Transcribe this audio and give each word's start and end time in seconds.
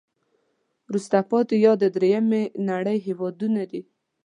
وروسته 0.87 1.19
پاتې 1.31 1.55
یا 1.65 1.73
د 1.81 1.83
دریمې 1.95 2.43
نړی 2.69 2.97
هېوادونه 3.07 3.61
دي. 3.71 3.81